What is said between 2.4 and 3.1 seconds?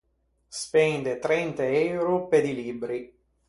di libbri.